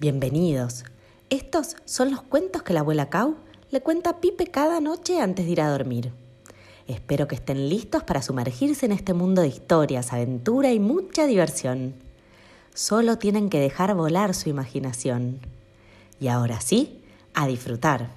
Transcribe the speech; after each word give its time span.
Bienvenidos. 0.00 0.84
Estos 1.28 1.74
son 1.84 2.12
los 2.12 2.22
cuentos 2.22 2.62
que 2.62 2.72
la 2.72 2.80
abuela 2.80 3.10
Cau 3.10 3.34
le 3.72 3.80
cuenta 3.80 4.10
a 4.10 4.20
Pipe 4.20 4.46
cada 4.46 4.80
noche 4.80 5.20
antes 5.20 5.44
de 5.44 5.50
ir 5.50 5.60
a 5.60 5.70
dormir. 5.70 6.12
Espero 6.86 7.26
que 7.26 7.34
estén 7.34 7.68
listos 7.68 8.04
para 8.04 8.22
sumergirse 8.22 8.86
en 8.86 8.92
este 8.92 9.12
mundo 9.12 9.42
de 9.42 9.48
historias, 9.48 10.12
aventura 10.12 10.70
y 10.70 10.78
mucha 10.78 11.26
diversión. 11.26 11.94
Solo 12.74 13.18
tienen 13.18 13.50
que 13.50 13.58
dejar 13.58 13.96
volar 13.96 14.34
su 14.34 14.48
imaginación. 14.48 15.40
Y 16.20 16.28
ahora 16.28 16.60
sí, 16.60 17.02
a 17.34 17.48
disfrutar. 17.48 18.10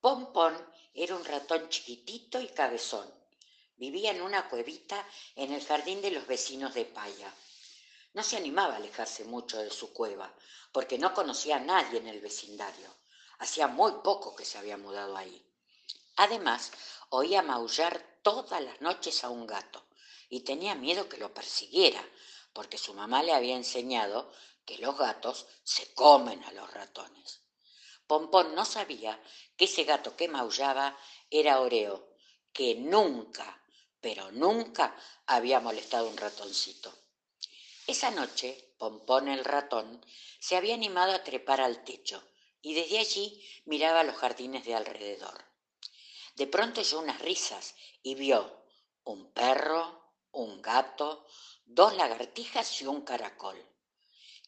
Pompón 0.00 0.54
era 1.02 1.16
un 1.16 1.24
ratón 1.24 1.68
chiquitito 1.70 2.38
y 2.40 2.48
cabezón. 2.48 3.10
Vivía 3.76 4.10
en 4.10 4.20
una 4.20 4.50
cuevita 4.50 5.08
en 5.34 5.50
el 5.50 5.64
jardín 5.64 6.02
de 6.02 6.10
los 6.10 6.26
vecinos 6.26 6.74
de 6.74 6.84
Paya. 6.84 7.34
No 8.12 8.22
se 8.22 8.36
animaba 8.36 8.74
a 8.74 8.76
alejarse 8.76 9.24
mucho 9.24 9.56
de 9.56 9.70
su 9.70 9.94
cueva, 9.94 10.34
porque 10.72 10.98
no 10.98 11.14
conocía 11.14 11.56
a 11.56 11.60
nadie 11.60 12.00
en 12.00 12.06
el 12.06 12.20
vecindario. 12.20 12.94
Hacía 13.38 13.66
muy 13.66 13.92
poco 14.04 14.36
que 14.36 14.44
se 14.44 14.58
había 14.58 14.76
mudado 14.76 15.16
ahí. 15.16 15.42
Además, 16.16 16.70
oía 17.08 17.40
maullar 17.40 18.20
todas 18.22 18.62
las 18.62 18.78
noches 18.82 19.24
a 19.24 19.30
un 19.30 19.46
gato 19.46 19.82
y 20.28 20.40
tenía 20.40 20.74
miedo 20.74 21.08
que 21.08 21.16
lo 21.16 21.32
persiguiera, 21.32 22.06
porque 22.52 22.76
su 22.76 22.92
mamá 22.92 23.22
le 23.22 23.32
había 23.32 23.56
enseñado 23.56 24.30
que 24.66 24.76
los 24.76 24.98
gatos 24.98 25.46
se 25.64 25.94
comen 25.94 26.44
a 26.44 26.52
los 26.52 26.70
ratones. 26.74 27.40
Pompón 28.10 28.56
no 28.56 28.64
sabía 28.64 29.22
que 29.56 29.66
ese 29.66 29.84
gato 29.84 30.16
que 30.16 30.26
maullaba 30.26 30.98
era 31.30 31.60
Oreo, 31.60 32.08
que 32.52 32.74
nunca, 32.74 33.62
pero 34.00 34.32
nunca 34.32 34.96
había 35.26 35.60
molestado 35.60 36.08
un 36.08 36.16
ratoncito. 36.16 36.92
Esa 37.86 38.10
noche, 38.10 38.74
Pompón 38.78 39.28
el 39.28 39.44
ratón 39.44 40.04
se 40.40 40.56
había 40.56 40.74
animado 40.74 41.12
a 41.12 41.22
trepar 41.22 41.60
al 41.60 41.84
techo 41.84 42.20
y 42.60 42.74
desde 42.74 42.98
allí 42.98 43.48
miraba 43.66 44.02
los 44.02 44.16
jardines 44.16 44.64
de 44.64 44.74
alrededor. 44.74 45.44
De 46.34 46.48
pronto 46.48 46.80
oyó 46.80 46.98
unas 46.98 47.20
risas 47.20 47.76
y 48.02 48.16
vio 48.16 48.64
un 49.04 49.32
perro, 49.32 50.16
un 50.32 50.60
gato, 50.60 51.28
dos 51.64 51.94
lagartijas 51.94 52.82
y 52.82 52.86
un 52.86 53.02
caracol. 53.02 53.64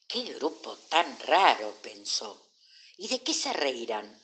¡Qué 0.08 0.24
grupo 0.34 0.76
tan 0.88 1.16
raro! 1.20 1.76
pensó. 1.80 2.51
¿Y 2.96 3.08
de 3.08 3.22
qué 3.22 3.34
se 3.34 3.52
reirán? 3.52 4.22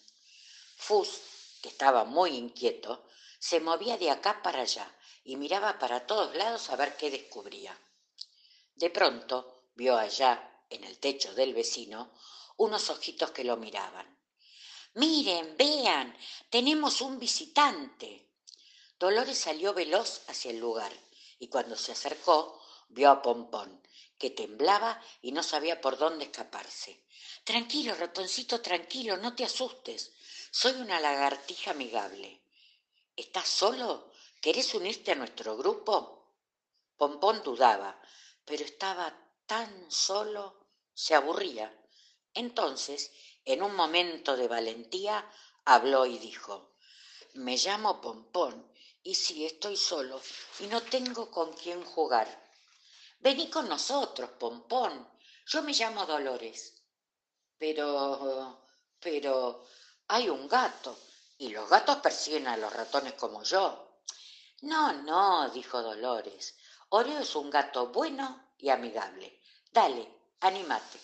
Fus, 0.77 1.21
que 1.63 1.69
estaba 1.69 2.05
muy 2.05 2.31
inquieto, 2.31 3.05
se 3.39 3.61
movía 3.61 3.97
de 3.97 4.11
acá 4.11 4.43
para 4.43 4.63
allá 4.63 4.95
y 5.25 5.37
miraba 5.37 5.79
para 5.79 6.07
todos 6.07 6.35
lados 6.35 6.71
a 6.71 6.77
ver 6.77 6.97
qué 6.97 7.11
descubría. 7.11 7.79
De 8.75 8.91
pronto 8.91 9.65
vio 9.75 9.97
allá, 9.97 10.65
en 10.71 10.85
el 10.85 10.99
techo 10.99 11.35
del 11.35 11.55
vecino, 11.55 12.13
unos 12.57 12.91
ojitos 12.91 13.31
que 13.31 13.45
lo 13.45 13.57
miraban. 13.57 14.19
Miren, 14.95 15.57
vean, 15.57 16.17
tenemos 16.51 17.01
un 17.01 17.19
visitante. 17.19 18.29
Dolores 18.99 19.39
salió 19.39 19.73
veloz 19.75 20.23
hacia 20.29 20.51
el 20.51 20.59
lugar 20.59 20.93
y 21.39 21.49
cuando 21.49 21.77
se 21.77 21.93
acercó 21.93 22.61
vio 22.89 23.11
a 23.11 23.23
Pompón, 23.23 23.83
que 24.19 24.31
temblaba 24.31 25.01
y 25.23 25.33
no 25.33 25.43
sabía 25.43 25.81
por 25.81 25.99
dónde 25.99 26.25
escaparse. 26.25 27.05
Tranquilo, 27.45 27.95
ratoncito, 27.95 28.61
tranquilo, 28.61 29.17
no 29.17 29.35
te 29.35 29.45
asustes. 29.45 30.13
Soy 30.51 30.73
una 30.73 31.01
lagartija 31.01 31.71
amigable. 31.71 32.43
¿Estás 33.17 33.49
solo? 33.49 34.11
¿Querés 34.41 34.75
unirte 34.75 35.13
a 35.13 35.17
nuestro 35.17 35.57
grupo? 35.57 36.35
Pompón 36.97 37.43
dudaba, 37.43 38.01
pero 38.45 38.65
estaba 38.65 39.17
tan 39.47 39.91
solo, 39.91 40.67
se 40.95 41.15
aburría. 41.15 41.75
Entonces, 42.35 43.13
en 43.45 43.63
un 43.63 43.75
momento 43.75 44.37
de 44.37 44.49
valentía, 44.49 45.31
habló 45.65 46.07
y 46.07 46.19
dijo, 46.19 46.75
me 47.35 47.57
llamo 47.57 48.01
Pompón 48.01 48.73
y 49.03 49.15
sí 49.15 49.45
estoy 49.45 49.77
solo 49.77 50.21
y 50.61 50.67
no 50.67 50.83
tengo 50.83 51.31
con 51.31 51.53
quién 51.53 51.85
jugar. 51.85 52.48
Vení 53.21 53.51
con 53.51 53.69
nosotros, 53.69 54.31
Pompón. 54.39 55.09
Yo 55.47 55.63
me 55.63 55.73
llamo 55.73 56.07
Dolores. 56.07 56.75
Pero, 57.59 58.69
pero, 59.01 59.65
hay 60.07 60.29
un 60.29 60.47
gato 60.47 60.97
y 61.39 61.49
los 61.49 61.69
gatos 61.69 61.97
persiguen 61.97 62.47
a 62.47 62.57
los 62.57 62.73
ratones 62.73 63.15
como 63.15 63.43
yo. 63.43 64.03
No, 64.63 64.93
no, 64.93 65.51
dijo 65.51 65.83
Dolores. 65.83 66.57
Oreo 66.91 67.19
es 67.19 67.35
un 67.35 67.51
gato 67.51 67.89
bueno 67.89 68.53
y 68.59 68.71
amigable. 68.71 69.41
Dale, 69.73 70.09
anímate. 70.41 71.01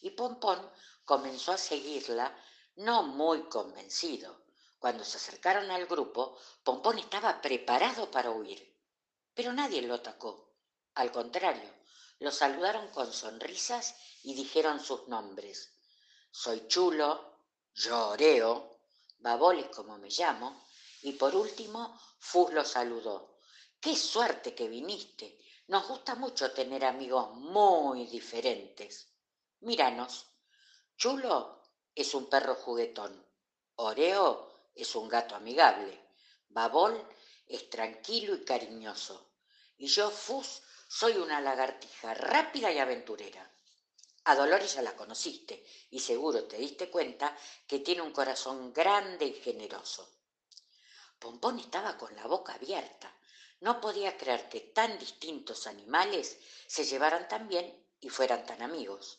Y 0.00 0.10
Pompón 0.10 0.70
comenzó 1.04 1.52
a 1.52 1.58
seguirla, 1.58 2.34
no 2.76 3.02
muy 3.02 3.42
convencido. 3.48 4.44
Cuando 4.78 5.04
se 5.04 5.18
acercaron 5.18 5.70
al 5.70 5.86
grupo, 5.86 6.38
Pompón 6.62 6.98
estaba 6.98 7.40
preparado 7.40 8.10
para 8.10 8.30
huir. 8.30 8.74
Pero 9.34 9.52
nadie 9.52 9.82
lo 9.82 9.94
atacó. 9.94 10.45
Al 10.96 11.12
contrario, 11.12 11.70
lo 12.20 12.30
saludaron 12.30 12.88
con 12.88 13.12
sonrisas 13.12 13.94
y 14.22 14.34
dijeron 14.34 14.80
sus 14.80 15.06
nombres. 15.08 15.74
Soy 16.30 16.66
Chulo, 16.68 17.40
yo 17.74 18.08
Oreo, 18.08 18.78
Baboli 19.18 19.64
como 19.64 19.98
me 19.98 20.08
llamo, 20.08 20.66
y 21.02 21.12
por 21.12 21.36
último 21.36 22.00
Fus 22.18 22.50
lo 22.54 22.64
saludó. 22.64 23.40
¡Qué 23.78 23.94
suerte 23.94 24.54
que 24.54 24.68
viniste! 24.68 25.38
Nos 25.66 25.86
gusta 25.86 26.14
mucho 26.14 26.50
tener 26.52 26.82
amigos 26.86 27.30
muy 27.34 28.06
diferentes. 28.06 29.06
Míranos. 29.60 30.30
Chulo 30.96 31.60
es 31.94 32.14
un 32.14 32.30
perro 32.30 32.54
juguetón. 32.54 33.22
Oreo 33.74 34.70
es 34.74 34.96
un 34.96 35.10
gato 35.10 35.34
amigable. 35.34 36.08
Babol 36.48 37.06
es 37.46 37.68
tranquilo 37.68 38.34
y 38.34 38.44
cariñoso. 38.46 39.32
Y 39.76 39.88
yo, 39.88 40.10
Fus, 40.10 40.62
soy 40.98 41.18
una 41.18 41.42
lagartija 41.42 42.14
rápida 42.14 42.72
y 42.72 42.78
aventurera. 42.78 43.52
A 44.24 44.34
Dolores 44.34 44.72
ya 44.72 44.80
la 44.80 44.96
conociste 44.96 45.62
y 45.90 46.00
seguro 46.00 46.44
te 46.44 46.56
diste 46.56 46.88
cuenta 46.88 47.36
que 47.66 47.80
tiene 47.80 48.00
un 48.00 48.12
corazón 48.12 48.72
grande 48.72 49.26
y 49.26 49.34
generoso. 49.34 50.08
Pompón 51.18 51.58
estaba 51.58 51.98
con 51.98 52.16
la 52.16 52.26
boca 52.26 52.54
abierta. 52.54 53.14
No 53.60 53.78
podía 53.78 54.16
creer 54.16 54.48
que 54.48 54.60
tan 54.60 54.98
distintos 54.98 55.66
animales 55.66 56.38
se 56.66 56.86
llevaran 56.86 57.28
tan 57.28 57.46
bien 57.46 57.78
y 58.00 58.08
fueran 58.08 58.46
tan 58.46 58.62
amigos. 58.62 59.18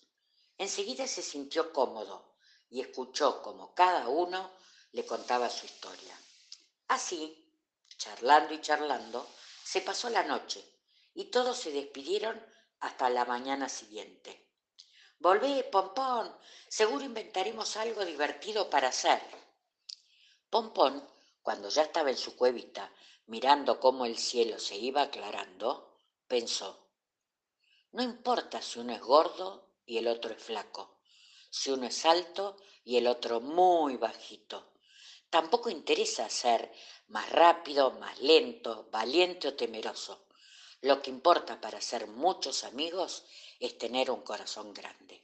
Enseguida 0.57 1.05
se 1.05 1.21
sintió 1.21 1.71
cómodo 1.71 2.37
y 2.71 2.81
escuchó 2.81 3.43
como 3.43 3.75
cada 3.75 4.07
uno 4.07 4.51
le 4.93 5.05
contaba 5.05 5.47
su 5.47 5.67
historia. 5.67 6.19
Así, 6.87 7.53
charlando 7.99 8.55
y 8.55 8.61
charlando, 8.61 9.29
se 9.63 9.81
pasó 9.81 10.09
la 10.09 10.23
noche 10.23 10.76
y 11.17 11.31
todos 11.31 11.57
se 11.57 11.71
despidieron 11.71 12.39
hasta 12.79 13.09
la 13.09 13.25
mañana 13.25 13.67
siguiente. 13.69 14.51
Volvé, 15.17 15.63
Pompón, 15.63 16.31
seguro 16.67 17.03
inventaremos 17.05 17.75
algo 17.75 18.05
divertido 18.05 18.69
para 18.69 18.89
hacer. 18.89 19.19
Pompón, 20.47 21.03
cuando 21.41 21.69
ya 21.69 21.81
estaba 21.81 22.11
en 22.11 22.17
su 22.17 22.37
cuevita, 22.37 22.93
mirando 23.25 23.79
cómo 23.79 24.05
el 24.05 24.19
cielo 24.19 24.59
se 24.59 24.75
iba 24.75 25.01
aclarando, 25.01 26.03
pensó, 26.27 26.87
no 27.93 28.03
importa 28.03 28.61
si 28.61 28.77
uno 28.77 28.93
es 28.93 29.01
gordo 29.01 29.71
y 29.87 29.97
el 29.97 30.07
otro 30.07 30.35
es 30.35 30.43
flaco, 30.43 30.99
si 31.49 31.71
uno 31.71 31.87
es 31.87 32.05
alto 32.05 32.57
y 32.83 32.97
el 32.97 33.07
otro 33.07 33.41
muy 33.41 33.97
bajito. 33.97 34.73
Tampoco 35.31 35.71
interesa 35.71 36.29
ser 36.29 36.71
más 37.07 37.27
rápido, 37.31 37.89
más 37.93 38.19
lento, 38.19 38.87
valiente 38.91 39.47
o 39.47 39.55
temeroso. 39.55 40.26
Lo 40.87 41.01
que 41.01 41.09
importa 41.09 41.59
para 41.59 41.81
ser 41.81 42.07
muchos 42.07 42.63
amigos 42.63 43.25
es 43.59 43.77
tener 43.77 44.09
un 44.09 44.21
corazón 44.21 44.73
grande. 44.73 45.19